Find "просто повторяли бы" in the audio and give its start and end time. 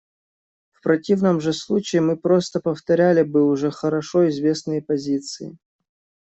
2.17-3.47